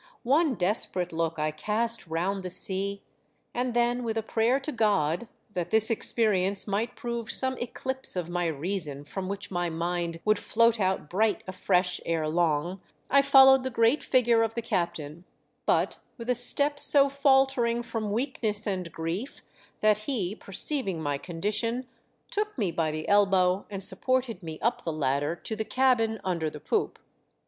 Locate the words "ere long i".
12.03-13.21